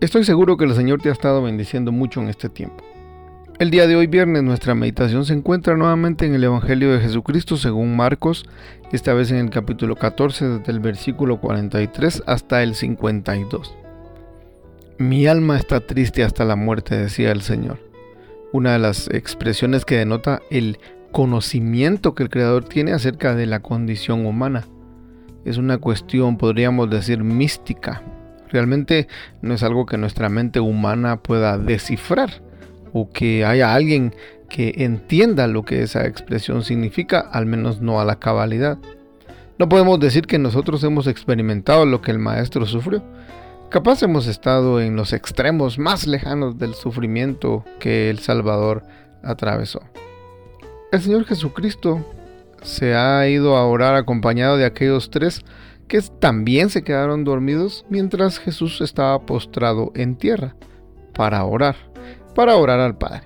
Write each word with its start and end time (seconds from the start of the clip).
Estoy 0.00 0.24
seguro 0.24 0.56
que 0.56 0.64
el 0.64 0.74
Señor 0.74 1.02
te 1.02 1.10
ha 1.10 1.12
estado 1.12 1.42
bendiciendo 1.42 1.92
mucho 1.92 2.22
en 2.22 2.28
este 2.28 2.48
tiempo. 2.48 2.82
El 3.58 3.70
día 3.70 3.86
de 3.86 3.96
hoy 3.96 4.06
viernes 4.06 4.42
nuestra 4.42 4.74
meditación 4.74 5.26
se 5.26 5.34
encuentra 5.34 5.76
nuevamente 5.76 6.24
en 6.24 6.34
el 6.34 6.42
Evangelio 6.42 6.90
de 6.90 7.00
Jesucristo 7.00 7.58
según 7.58 7.94
Marcos, 7.94 8.46
esta 8.92 9.12
vez 9.12 9.30
en 9.30 9.36
el 9.36 9.50
capítulo 9.50 9.96
14 9.96 10.48
desde 10.48 10.72
el 10.72 10.80
versículo 10.80 11.38
43 11.38 12.22
hasta 12.26 12.62
el 12.62 12.74
52. 12.76 13.76
Mi 14.96 15.26
alma 15.26 15.58
está 15.58 15.80
triste 15.80 16.24
hasta 16.24 16.46
la 16.46 16.56
muerte, 16.56 16.96
decía 16.96 17.30
el 17.30 17.42
Señor. 17.42 17.78
Una 18.54 18.72
de 18.72 18.78
las 18.78 19.06
expresiones 19.08 19.84
que 19.84 19.98
denota 19.98 20.40
el 20.50 20.78
conocimiento 21.12 22.14
que 22.14 22.22
el 22.22 22.30
Creador 22.30 22.64
tiene 22.64 22.92
acerca 22.92 23.34
de 23.34 23.44
la 23.44 23.60
condición 23.60 24.24
humana. 24.24 24.66
Es 25.44 25.58
una 25.58 25.76
cuestión, 25.76 26.38
podríamos 26.38 26.88
decir, 26.88 27.22
mística, 27.22 28.02
Realmente 28.50 29.08
no 29.42 29.54
es 29.54 29.62
algo 29.62 29.86
que 29.86 29.98
nuestra 29.98 30.28
mente 30.28 30.60
humana 30.60 31.22
pueda 31.22 31.58
descifrar 31.58 32.42
o 32.92 33.10
que 33.10 33.44
haya 33.44 33.74
alguien 33.74 34.14
que 34.48 34.74
entienda 34.78 35.46
lo 35.46 35.64
que 35.64 35.82
esa 35.82 36.06
expresión 36.06 36.64
significa, 36.64 37.20
al 37.20 37.46
menos 37.46 37.80
no 37.80 38.00
a 38.00 38.04
la 38.04 38.18
cabalidad. 38.18 38.78
No 39.58 39.68
podemos 39.68 40.00
decir 40.00 40.26
que 40.26 40.38
nosotros 40.38 40.82
hemos 40.84 41.06
experimentado 41.06 41.86
lo 41.86 42.00
que 42.00 42.10
el 42.10 42.18
maestro 42.18 42.66
sufrió. 42.66 43.02
Capaz 43.70 44.02
hemos 44.02 44.26
estado 44.26 44.80
en 44.80 44.96
los 44.96 45.12
extremos 45.12 45.78
más 45.78 46.06
lejanos 46.06 46.58
del 46.58 46.74
sufrimiento 46.74 47.64
que 47.78 48.10
el 48.10 48.18
Salvador 48.18 48.82
atravesó. 49.22 49.80
El 50.90 51.00
Señor 51.00 51.24
Jesucristo 51.24 52.04
se 52.62 52.96
ha 52.96 53.28
ido 53.28 53.56
a 53.56 53.64
orar 53.66 53.94
acompañado 53.94 54.56
de 54.56 54.64
aquellos 54.64 55.10
tres 55.10 55.44
que 55.90 56.00
también 56.20 56.70
se 56.70 56.84
quedaron 56.84 57.24
dormidos 57.24 57.84
mientras 57.90 58.38
Jesús 58.38 58.80
estaba 58.80 59.26
postrado 59.26 59.90
en 59.96 60.14
tierra 60.14 60.54
para 61.14 61.44
orar, 61.44 61.74
para 62.36 62.54
orar 62.54 62.78
al 62.78 62.96
Padre. 62.96 63.22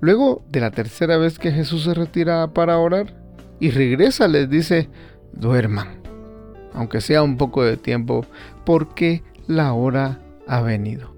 Luego 0.00 0.42
de 0.48 0.60
la 0.60 0.70
tercera 0.70 1.18
vez 1.18 1.38
que 1.38 1.52
Jesús 1.52 1.84
se 1.84 1.92
retira 1.92 2.54
para 2.54 2.78
orar 2.78 3.14
y 3.60 3.70
regresa, 3.70 4.28
les 4.28 4.48
dice, 4.48 4.88
duerman, 5.34 6.00
aunque 6.72 7.02
sea 7.02 7.22
un 7.22 7.36
poco 7.36 7.62
de 7.62 7.76
tiempo, 7.76 8.24
porque 8.64 9.22
la 9.46 9.74
hora 9.74 10.20
ha 10.48 10.62
venido. 10.62 11.14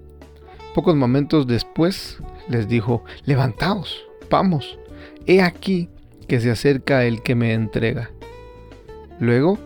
Pocos 0.75 0.97
momentos 0.97 1.47
después 1.47 2.17
les 2.49 2.67
dijo, 2.67 3.05
levantaos, 3.23 4.03
vamos, 4.29 4.77
he 5.27 5.41
aquí 5.41 5.89
que 6.27 6.41
se 6.41 6.51
acerca 6.51 7.05
el 7.05 7.23
que 7.23 7.35
me 7.35 7.53
entrega. 7.53 8.11
Luego 9.21 9.57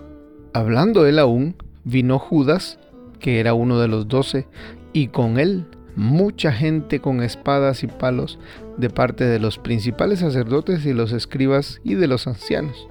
Hablando 0.58 1.06
él 1.06 1.20
aún, 1.20 1.56
vino 1.84 2.18
Judas, 2.18 2.80
que 3.20 3.40
era 3.40 3.54
uno 3.54 3.80
de 3.80 3.88
los 3.88 4.08
doce, 4.08 4.48
y 4.92 5.10
con 5.10 5.38
él 5.38 5.68
mucha 5.96 6.52
gente 6.52 7.00
con 7.00 7.22
espadas 7.22 7.84
y 7.84 7.88
palos 7.88 8.40
de 8.76 8.90
parte 8.90 9.24
de 9.24 9.38
los 9.38 9.60
principales 9.60 10.22
sacerdotes 10.22 10.84
y 10.88 10.94
los 10.94 11.12
escribas 11.12 11.80
y 11.84 11.94
de 11.94 12.08
los 12.08 12.26
ancianos. 12.26 12.88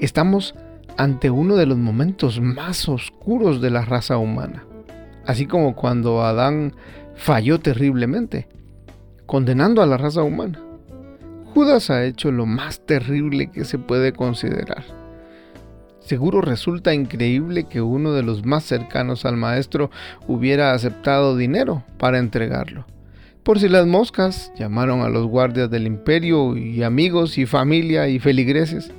Estamos 0.00 0.56
ante 0.96 1.30
uno 1.30 1.54
de 1.54 1.66
los 1.66 1.78
momentos 1.78 2.40
más 2.40 2.88
oscuros 2.88 3.60
de 3.60 3.70
la 3.70 3.82
raza 3.82 4.18
humana, 4.18 4.64
así 5.26 5.46
como 5.46 5.76
cuando 5.76 6.24
Adán 6.24 6.74
falló 7.14 7.60
terriblemente, 7.60 8.48
condenando 9.26 9.80
a 9.80 9.86
la 9.86 9.96
raza 9.96 10.24
humana. 10.24 10.60
Judas 11.54 11.88
ha 11.90 12.04
hecho 12.04 12.32
lo 12.32 12.46
más 12.46 12.84
terrible 12.84 13.52
que 13.52 13.64
se 13.64 13.78
puede 13.78 14.12
considerar 14.12 14.98
Seguro 16.00 16.40
resulta 16.40 16.94
increíble 16.94 17.64
que 17.64 17.80
uno 17.80 18.12
de 18.12 18.22
los 18.22 18.44
más 18.44 18.64
cercanos 18.64 19.24
al 19.24 19.36
maestro 19.36 19.90
hubiera 20.26 20.72
aceptado 20.72 21.36
dinero 21.36 21.84
para 21.98 22.18
entregarlo. 22.18 22.86
Por 23.42 23.58
si 23.58 23.68
las 23.68 23.86
moscas, 23.86 24.52
llamaron 24.58 25.00
a 25.00 25.08
los 25.08 25.26
guardias 25.26 25.70
del 25.70 25.86
imperio 25.86 26.56
y 26.56 26.82
amigos 26.82 27.38
y 27.38 27.46
familia 27.46 28.08
y 28.08 28.18
feligreses, 28.18 28.92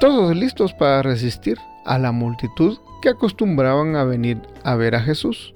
todos 0.00 0.36
listos 0.36 0.72
para 0.74 1.02
resistir 1.02 1.58
a 1.84 1.98
la 1.98 2.12
multitud 2.12 2.78
que 3.02 3.10
acostumbraban 3.10 3.96
a 3.96 4.04
venir 4.04 4.38
a 4.62 4.74
ver 4.74 4.94
a 4.94 5.00
Jesús. 5.00 5.54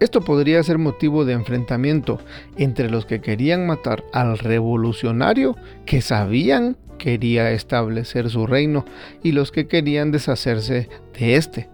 Esto 0.00 0.20
podría 0.20 0.62
ser 0.62 0.78
motivo 0.78 1.24
de 1.24 1.32
enfrentamiento 1.32 2.20
entre 2.56 2.88
los 2.88 3.04
que 3.04 3.20
querían 3.20 3.66
matar 3.66 4.04
al 4.12 4.38
revolucionario 4.38 5.56
que 5.86 6.00
sabían 6.00 6.76
quería 6.98 7.52
establecer 7.52 8.28
su 8.28 8.46
reino 8.46 8.84
y 9.22 9.32
los 9.32 9.52
que 9.52 9.66
querían 9.66 10.10
deshacerse 10.10 10.88
de 11.18 11.36
éste. 11.36 11.68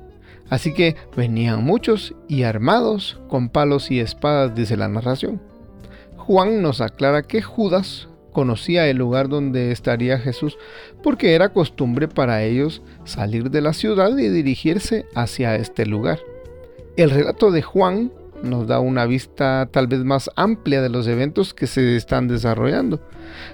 Así 0.51 0.73
que 0.75 0.97
venían 1.17 1.65
muchos 1.65 2.15
y 2.29 2.43
armados 2.43 3.19
con 3.29 3.49
palos 3.49 3.91
y 3.91 4.01
espadas, 4.01 4.55
dice 4.55 4.77
la 4.77 4.89
narración. 4.89 5.41
Juan 6.17 6.62
nos 6.62 6.81
aclara 6.81 7.23
que 7.23 7.43
Judas 7.43 8.09
conocía 8.33 8.87
el 8.89 8.99
lugar 8.99 9.29
donde 9.29 9.73
estaría 9.73 10.19
Jesús 10.19 10.59
porque 11.03 11.35
era 11.35 11.51
costumbre 11.51 12.09
para 12.09 12.43
ellos 12.43 12.83
salir 13.05 13.51
de 13.51 13.62
la 13.62 13.73
ciudad 13.73 14.17
y 14.19 14.29
dirigirse 14.29 15.06
hacia 15.15 15.56
este 15.56 15.87
lugar. 15.87 16.19
El 16.97 17.11
relato 17.11 17.51
de 17.51 17.62
Juan 17.62 18.12
nos 18.43 18.67
da 18.67 18.81
una 18.81 19.06
vista 19.06 19.69
tal 19.71 19.87
vez 19.87 20.05
más 20.05 20.31
amplia 20.37 20.83
de 20.83 20.91
los 20.91 21.06
eventos 21.06 21.55
que 21.55 21.67
se 21.67 21.97
están 21.97 22.29
desarrollando. 22.29 23.01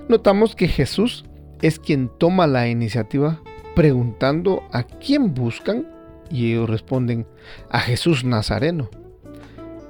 Notamos 0.09 0.57
que 0.57 0.69
Jesús 0.69 1.25
es 1.63 1.79
quien 1.79 2.09
toma 2.09 2.47
la 2.47 2.69
iniciativa 2.69 3.41
preguntando 3.75 4.63
a 4.73 4.83
quién 4.83 5.35
buscan 5.35 5.87
y 6.31 6.53
ellos 6.53 6.71
responden 6.71 7.27
a 7.71 7.81
Jesús 7.81 8.25
Nazareno. 8.25 8.89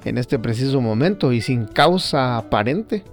En 0.04 0.16
este 0.16 0.38
preciso 0.38 0.80
momento 0.80 1.32
y 1.32 1.40
sin 1.40 1.66
causa 1.66 2.36
aparente, 2.36 3.04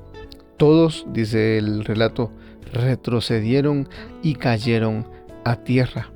todos, 0.56 1.06
dice 1.12 1.58
el 1.58 1.84
relato, 1.84 2.32
retrocedieron 2.74 3.90
y 4.24 4.36
cayeron 4.36 5.06
a 5.44 5.58
tierra. 5.58 6.12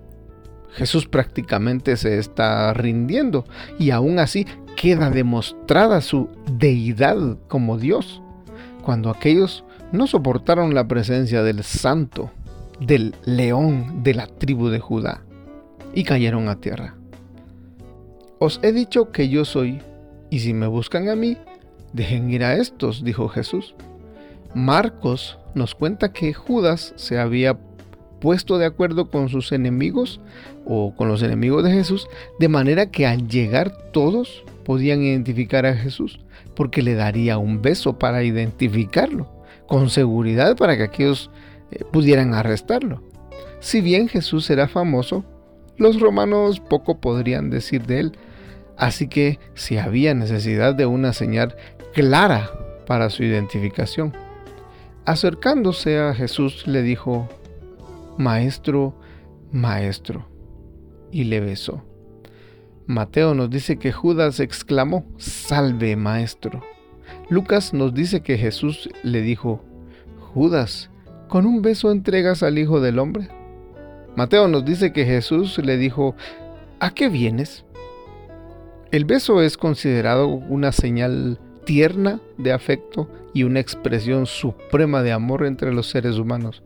Jesús 0.74 1.07
prácticamente 1.07 1.97
se 1.97 2.18
está 2.18 2.74
rindiendo 2.74 3.46
y 3.78 3.91
aún 3.91 4.19
así 4.19 4.47
queda 4.78 5.09
demostrada 5.09 6.00
su 6.01 6.30
deidad 6.57 7.38
como 7.47 7.78
Dios, 7.78 8.22
cuando 8.81 9.09
aquellos 9.09 9.66
no 9.91 10.07
soportaron 10.07 10.74
la 10.74 10.88
presencia 10.88 11.44
del 11.44 11.63
santo, 11.63 12.31
del 12.81 13.16
león 13.24 14.04
de 14.04 14.13
la 14.13 14.28
tribu 14.28 14.68
de 14.68 14.80
Judá, 14.80 15.22
y 15.94 16.04
cayeron 16.04 16.50
a 16.50 16.60
tierra. 16.60 16.95
Os 18.39 18.60
he 18.63 18.74
dicho 18.74 19.12
que 19.12 19.30
yo 19.30 19.45
soy, 19.45 19.81
y 20.30 20.39
si 20.39 20.54
me 20.54 20.68
buscan 20.68 21.07
a 21.07 21.16
mí, 21.16 21.38
dejen 21.94 22.30
ir 22.30 22.44
a 22.44 22.56
estos, 22.56 23.04
dijo 23.04 23.30
Jesús. 23.30 23.75
Marcos 24.54 25.38
nos 25.54 25.75
cuenta 25.75 26.12
que 26.12 26.33
Judas 26.33 26.94
se 26.95 27.19
había 27.19 27.57
puesto 28.19 28.57
de 28.57 28.66
acuerdo 28.66 29.10
con 29.10 29.30
sus 29.30 29.51
enemigos 29.51 30.19
o 30.66 30.95
con 30.95 31.07
los 31.07 31.24
enemigos 31.24 31.63
de 31.63 31.72
Jesús, 31.72 32.07
de 32.39 32.48
manera 32.48 32.89
que 32.92 33.06
al 33.06 33.27
llegar 33.27 33.72
todos 33.92 34.44
podían 34.66 35.01
identificar 35.01 35.66
a 35.66 35.75
Jesús, 35.75 36.19
porque 36.56 36.81
le 36.81 36.95
daría 36.95 37.38
un 37.38 37.62
beso 37.62 37.98
para 37.98 38.24
identificarlo 38.24 39.42
con 39.72 39.89
seguridad 39.89 40.57
para 40.57 40.75
que 40.75 40.84
aquellos 40.84 41.30
eh, 41.71 41.83
pudieran 41.91 42.33
arrestarlo. 42.33 43.01
Si 43.59 43.81
bien 43.81 44.07
Jesús 44.07 44.50
era 44.50 44.68
famoso, 44.68 45.23
los 45.77 46.00
romanos 46.00 46.59
poco 46.59 47.00
podrían 47.00 47.50
decir 47.50 47.85
de 47.85 48.00
él, 48.00 48.12
así 48.77 49.07
que 49.07 49.39
si 49.53 49.77
había 49.77 50.13
necesidad 50.13 50.75
de 50.75 50.85
una 50.85 51.13
señal 51.13 51.56
clara 51.94 52.50
para 52.85 53.09
su 53.09 53.23
identificación. 53.23 54.13
Acercándose 55.06 56.00
a 56.00 56.13
Jesús 56.13 56.68
le 56.68 56.83
dijo, 56.83 57.27
Maestro, 58.17 58.94
Maestro, 59.51 60.27
y 61.12 61.24
le 61.24 61.39
besó. 61.39 61.83
Mateo 62.85 63.33
nos 63.33 63.50
dice 63.50 63.77
que 63.77 63.91
Judas 63.91 64.39
exclamó, 64.39 65.06
Salve, 65.17 65.95
Maestro. 65.95 66.62
Lucas 67.29 67.74
nos 67.74 67.94
dice 67.94 68.21
que 68.21 68.38
Jesús 68.38 68.89
le 69.03 69.21
dijo, 69.21 69.63
Judas, 70.33 70.90
¿Con 71.31 71.45
un 71.45 71.62
beso 71.62 71.94
entregas 71.94 72.44
al 72.44 72.60
Hijo 72.60 72.81
del 72.81 73.00
Hombre? 73.00 73.30
Mateo 74.18 74.50
nos 74.50 74.66
dice 74.66 74.92
que 74.92 75.06
Jesús 75.06 75.57
le 75.60 75.78
dijo, 75.78 76.13
¿a 76.81 76.94
qué 76.94 77.07
vienes? 77.07 77.63
El 78.92 79.06
beso 79.06 79.42
es 79.42 79.56
considerado 79.56 80.28
una 80.28 80.74
señal 80.74 81.39
tierna 81.63 82.19
de 82.38 82.51
afecto 82.51 83.10
y 83.33 83.44
una 83.44 83.62
expresión 83.62 84.25
suprema 84.25 85.04
de 85.04 85.13
amor 85.13 85.45
entre 85.45 85.74
los 85.74 85.89
seres 85.89 86.18
humanos. 86.18 86.63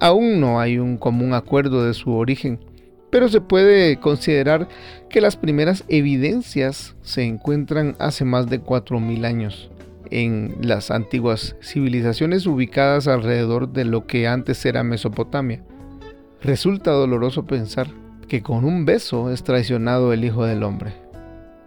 Aún 0.00 0.38
no 0.38 0.60
hay 0.60 0.76
un 0.76 0.98
común 0.98 1.32
acuerdo 1.32 1.82
de 1.86 1.94
su 1.94 2.12
origen, 2.12 2.60
pero 3.08 3.30
se 3.30 3.40
puede 3.40 3.96
considerar 4.00 4.68
que 5.08 5.22
las 5.22 5.38
primeras 5.38 5.82
evidencias 5.88 6.94
se 7.00 7.22
encuentran 7.22 7.96
hace 7.98 8.26
más 8.26 8.50
de 8.50 8.60
4.000 8.60 9.24
años 9.24 9.70
en 10.10 10.56
las 10.60 10.90
antiguas 10.90 11.56
civilizaciones 11.62 12.46
ubicadas 12.46 13.08
alrededor 13.08 13.72
de 13.72 13.84
lo 13.84 14.06
que 14.06 14.26
antes 14.26 14.64
era 14.64 14.82
Mesopotamia. 14.82 15.62
Resulta 16.42 16.90
doloroso 16.90 17.46
pensar 17.46 17.88
que 18.28 18.42
con 18.42 18.64
un 18.64 18.84
beso 18.84 19.30
es 19.30 19.42
traicionado 19.42 20.12
el 20.12 20.24
Hijo 20.24 20.44
del 20.44 20.62
Hombre. 20.62 20.92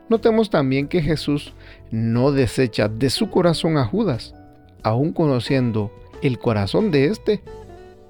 Notemos 0.09 0.49
también 0.49 0.87
que 0.87 1.01
Jesús 1.01 1.53
no 1.91 2.31
desecha 2.31 2.87
de 2.87 3.09
su 3.09 3.29
corazón 3.29 3.77
a 3.77 3.85
Judas, 3.85 4.33
aun 4.83 5.11
conociendo 5.11 5.91
el 6.21 6.39
corazón 6.39 6.91
de 6.91 7.05
éste. 7.05 7.43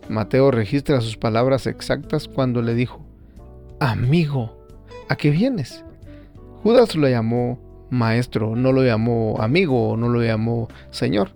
Mateo 0.09 0.51
registra 0.51 1.01
sus 1.01 1.17
palabras 1.17 1.67
exactas 1.67 2.27
cuando 2.27 2.61
le 2.61 2.75
dijo, 2.75 3.01
Amigo, 3.79 4.57
¿a 5.09 5.15
qué 5.15 5.31
vienes? 5.31 5.83
Judas 6.63 6.95
lo 6.95 7.07
llamó 7.07 7.59
maestro, 7.89 8.55
no 8.55 8.71
lo 8.71 8.83
llamó 8.83 9.37
amigo, 9.39 9.95
no 9.97 10.09
lo 10.09 10.23
llamó 10.23 10.67
Señor. 10.91 11.31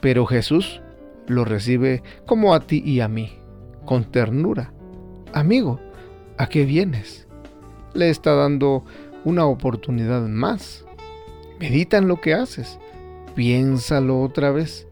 Pero 0.00 0.26
Jesús 0.26 0.80
lo 1.26 1.44
recibe 1.44 2.02
como 2.26 2.54
a 2.54 2.60
ti 2.60 2.82
y 2.84 3.00
a 3.00 3.08
mí, 3.08 3.32
con 3.84 4.04
ternura. 4.04 4.72
Amigo, 5.32 5.80
¿a 6.36 6.48
qué 6.48 6.64
vienes? 6.64 7.26
Le 7.94 8.10
está 8.10 8.34
dando 8.34 8.84
una 9.24 9.46
oportunidad 9.46 10.22
más. 10.28 10.84
Medita 11.60 11.98
en 11.98 12.08
lo 12.08 12.20
que 12.20 12.34
haces. 12.34 12.78
Piénsalo 13.34 14.20
otra 14.22 14.50
vez. 14.50 14.86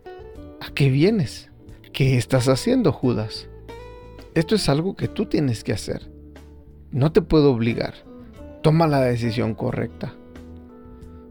¿A 0.60 0.72
qué 0.72 0.90
vienes? 0.90 1.50
¿Qué 1.92 2.16
estás 2.16 2.48
haciendo, 2.48 2.92
Judas? 2.92 3.48
Esto 4.34 4.54
es 4.54 4.68
algo 4.68 4.96
que 4.96 5.08
tú 5.08 5.26
tienes 5.26 5.64
que 5.64 5.72
hacer. 5.72 6.10
No 6.90 7.12
te 7.12 7.22
puedo 7.22 7.52
obligar. 7.52 7.94
Toma 8.62 8.86
la 8.86 9.00
decisión 9.00 9.54
correcta. 9.54 10.14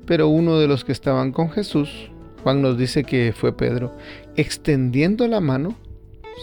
Pero 0.05 0.27
uno 0.27 0.59
de 0.59 0.67
los 0.67 0.83
que 0.83 0.91
estaban 0.91 1.31
con 1.31 1.49
Jesús, 1.49 2.11
Juan 2.43 2.61
nos 2.61 2.77
dice 2.77 3.03
que 3.03 3.33
fue 3.35 3.57
Pedro, 3.57 3.91
extendiendo 4.35 5.27
la 5.27 5.39
mano, 5.41 5.75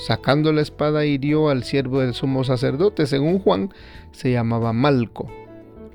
sacando 0.06 0.52
la 0.52 0.62
espada, 0.62 1.04
hirió 1.04 1.48
al 1.48 1.62
siervo 1.62 2.00
del 2.00 2.14
sumo 2.14 2.42
sacerdote, 2.44 3.06
según 3.06 3.38
Juan, 3.38 3.72
se 4.10 4.32
llamaba 4.32 4.72
Malco, 4.72 5.30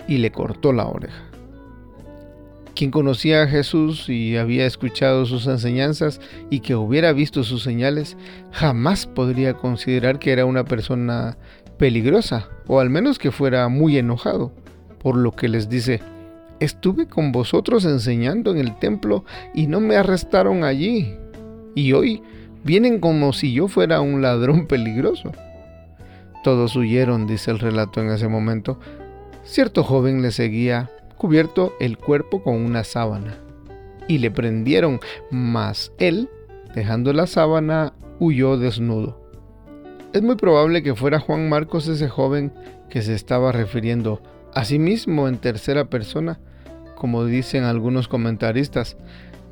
y 0.07 0.19
le 0.19 0.31
cortó 0.31 0.71
la 0.71 0.87
oreja. 0.87 1.23
Quien 2.73 2.91
conocía 2.91 3.41
a 3.41 3.47
Jesús 3.47 4.07
y 4.07 4.37
había 4.37 4.67
escuchado 4.67 5.25
sus 5.25 5.47
enseñanzas 5.47 6.21
y 6.51 6.59
que 6.59 6.75
hubiera 6.75 7.11
visto 7.11 7.43
sus 7.43 7.63
señales, 7.63 8.15
jamás 8.51 9.07
podría 9.07 9.55
considerar 9.55 10.19
que 10.19 10.31
era 10.31 10.45
una 10.45 10.63
persona 10.63 11.37
peligrosa, 11.77 12.49
o 12.67 12.79
al 12.79 12.89
menos 12.91 13.17
que 13.17 13.31
fuera 13.31 13.67
muy 13.67 13.97
enojado, 13.97 14.51
por 14.99 15.17
lo 15.17 15.31
que 15.31 15.47
les 15.47 15.69
dice, 15.69 16.01
estuve 16.59 17.07
con 17.07 17.31
vosotros 17.31 17.85
enseñando 17.85 18.51
en 18.51 18.57
el 18.57 18.77
templo 18.77 19.25
y 19.53 19.67
no 19.67 19.79
me 19.79 19.95
arrestaron 19.95 20.63
allí, 20.63 21.15
y 21.75 21.93
hoy 21.93 22.21
vienen 22.63 22.99
como 22.99 23.33
si 23.33 23.53
yo 23.53 23.67
fuera 23.67 24.01
un 24.01 24.21
ladrón 24.21 24.67
peligroso. 24.67 25.31
Todos 26.43 26.75
huyeron, 26.75 27.27
dice 27.27 27.51
el 27.51 27.59
relato 27.59 28.01
en 28.01 28.09
ese 28.09 28.27
momento. 28.27 28.79
Cierto 29.43 29.83
joven 29.83 30.21
le 30.21 30.31
seguía, 30.31 30.89
cubierto 31.17 31.73
el 31.79 31.97
cuerpo 31.97 32.43
con 32.43 32.55
una 32.55 32.83
sábana, 32.83 33.37
y 34.07 34.19
le 34.19 34.31
prendieron, 34.31 34.99
mas 35.31 35.91
él, 35.97 36.29
dejando 36.73 37.13
la 37.13 37.27
sábana, 37.27 37.93
huyó 38.19 38.57
desnudo. 38.57 39.21
Es 40.13 40.21
muy 40.21 40.35
probable 40.35 40.83
que 40.83 40.95
fuera 40.95 41.19
Juan 41.19 41.49
Marcos 41.49 41.87
ese 41.87 42.07
joven 42.09 42.53
que 42.89 43.01
se 43.01 43.13
estaba 43.13 43.51
refiriendo 43.51 44.21
a 44.53 44.65
sí 44.65 44.79
mismo 44.79 45.27
en 45.27 45.37
tercera 45.37 45.89
persona, 45.89 46.39
como 46.97 47.25
dicen 47.25 47.63
algunos 47.63 48.07
comentaristas. 48.07 48.97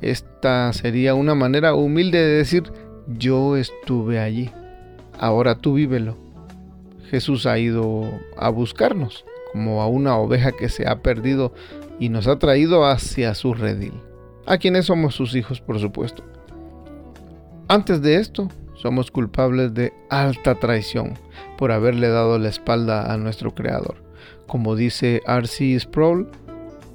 Esta 0.02 0.72
sería 0.72 1.14
una 1.14 1.34
manera 1.34 1.74
humilde 1.74 2.18
de 2.18 2.36
decir 2.36 2.64
yo 3.06 3.56
estuve 3.56 4.18
allí, 4.18 4.50
ahora 5.18 5.56
tú 5.56 5.74
vívelo. 5.74 6.16
Jesús 7.08 7.46
ha 7.46 7.58
ido 7.58 8.02
a 8.36 8.48
buscarnos 8.48 9.24
como 9.52 9.80
a 9.80 9.86
una 9.86 10.16
oveja 10.16 10.52
que 10.52 10.68
se 10.68 10.88
ha 10.88 11.02
perdido 11.02 11.54
y 11.98 12.08
nos 12.08 12.26
ha 12.26 12.38
traído 12.38 12.84
hacia 12.84 13.34
su 13.34 13.54
redil, 13.54 13.94
a 14.44 14.58
quienes 14.58 14.86
somos 14.86 15.14
sus 15.14 15.34
hijos 15.34 15.60
por 15.60 15.78
supuesto. 15.78 16.24
Antes 17.68 18.02
de 18.02 18.16
esto, 18.16 18.48
somos 18.74 19.10
culpables 19.10 19.72
de 19.72 19.92
alta 20.10 20.56
traición 20.56 21.14
por 21.56 21.72
haberle 21.72 22.08
dado 22.08 22.38
la 22.38 22.48
espalda 22.48 23.12
a 23.12 23.16
nuestro 23.16 23.54
Creador. 23.54 23.96
Como 24.46 24.76
dice 24.76 25.22
R.C. 25.26 25.78
Sproul, 25.80 26.28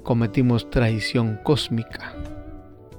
cometimos 0.02 0.70
traición 0.70 1.38
cósmica. 1.42 2.14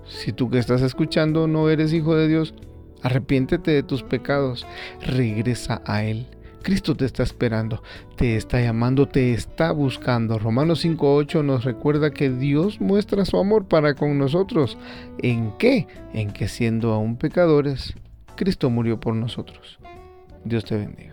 Si 0.05 0.33
tú 0.33 0.49
que 0.49 0.59
estás 0.59 0.81
escuchando 0.81 1.47
no 1.47 1.69
eres 1.69 1.93
hijo 1.93 2.15
de 2.15 2.27
Dios, 2.27 2.53
arrepiéntete 3.01 3.71
de 3.71 3.83
tus 3.83 4.03
pecados, 4.03 4.65
regresa 5.01 5.81
a 5.85 6.03
Él. 6.03 6.27
Cristo 6.63 6.95
te 6.95 7.03
está 7.05 7.23
esperando, 7.23 7.83
te 8.15 8.37
está 8.37 8.61
llamando, 8.61 9.07
te 9.07 9.33
está 9.33 9.71
buscando. 9.73 10.39
Romanos 10.39 10.85
5.8 10.85 11.43
nos 11.43 11.65
recuerda 11.65 12.11
que 12.11 12.29
Dios 12.29 12.79
muestra 12.79 13.25
su 13.25 13.37
amor 13.37 13.67
para 13.67 13.95
con 13.95 14.17
nosotros. 14.17 14.77
¿En 15.19 15.51
qué? 15.57 15.87
En 16.13 16.31
que 16.31 16.47
siendo 16.47 16.93
aún 16.93 17.17
pecadores, 17.17 17.93
Cristo 18.35 18.69
murió 18.69 18.99
por 18.99 19.13
nosotros. 19.13 19.77
Dios 20.45 20.63
te 20.63 20.77
bendiga. 20.77 21.12